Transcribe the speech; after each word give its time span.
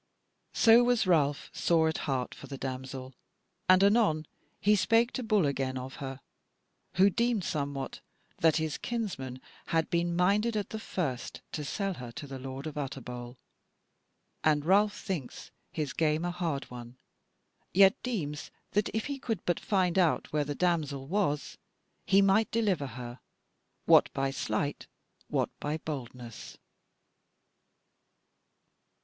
So 0.55 0.83
was 0.83 1.05
Ralph 1.05 1.51
sore 1.53 1.87
at 1.87 1.99
heart 2.09 2.33
for 2.33 2.47
the 2.47 2.57
damsel, 2.57 3.13
and 3.69 3.83
anon 3.83 4.25
he 4.59 4.75
spake 4.75 5.11
to 5.11 5.21
Bull 5.21 5.45
again 5.45 5.77
of 5.77 5.97
her, 5.97 6.21
who 6.95 7.11
deemed 7.11 7.43
somewhat, 7.43 7.99
that 8.39 8.55
his 8.55 8.79
kinsman 8.79 9.39
had 9.67 9.91
been 9.91 10.15
minded 10.15 10.57
at 10.57 10.71
the 10.71 10.79
first 10.79 11.41
to 11.51 11.63
sell 11.63 11.93
her 11.93 12.11
to 12.13 12.25
the 12.25 12.39
lord 12.39 12.65
of 12.65 12.79
Utterbol. 12.79 13.37
And 14.43 14.65
Ralph 14.65 14.99
thinks 14.99 15.51
his 15.71 15.93
game 15.93 16.25
a 16.25 16.31
hard 16.31 16.63
one, 16.71 16.97
yet 17.71 18.01
deems 18.01 18.49
that 18.71 18.89
if 18.95 19.05
he 19.05 19.19
could 19.19 19.45
but 19.45 19.59
find 19.59 19.99
out 19.99 20.33
where 20.33 20.45
the 20.45 20.55
damsel 20.55 21.05
was, 21.05 21.59
he 22.07 22.23
might 22.23 22.49
deliver 22.49 22.87
her, 22.87 23.19
what 23.85 24.11
by 24.13 24.31
sleight, 24.31 24.87
what 25.27 25.51
by 25.59 25.77
boldness. 25.77 26.57